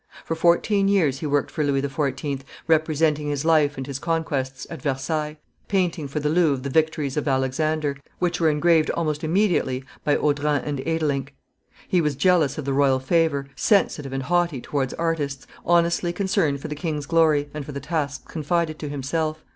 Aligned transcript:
For 0.25 0.33
fourteen 0.33 0.87
years 0.87 1.19
he 1.19 1.27
worked 1.27 1.51
for 1.51 1.63
Louis 1.63 1.83
XIV., 1.83 2.39
representing 2.67 3.27
his 3.27 3.45
life 3.45 3.77
and 3.77 3.85
his 3.85 3.99
conquests, 3.99 4.65
at 4.67 4.81
Versailles; 4.81 5.37
painting 5.67 6.07
for 6.07 6.19
the 6.19 6.27
Louvre 6.27 6.63
the 6.63 6.71
victories 6.71 7.17
of 7.17 7.27
Alexander, 7.27 7.97
which 8.17 8.41
were 8.41 8.49
engraved 8.49 8.89
almost 8.89 9.23
immediately 9.23 9.83
by 10.03 10.15
Audran 10.17 10.63
and 10.65 10.79
Edelinck. 10.87 11.35
He 11.87 12.01
was 12.01 12.15
jealous 12.15 12.57
of 12.57 12.65
the 12.65 12.73
royal 12.73 12.99
favor, 12.99 13.45
sensitive 13.55 14.11
and 14.11 14.23
haughty 14.23 14.59
towards 14.59 14.95
artists, 14.95 15.45
honestly 15.63 16.11
concerned 16.11 16.61
for 16.61 16.67
the 16.67 16.73
king's 16.73 17.05
glory 17.05 17.49
and 17.53 17.63
for 17.63 17.71
the 17.71 17.79
tasks 17.79 18.25
confided 18.27 18.79
to 18.79 18.89
himself. 18.89 19.45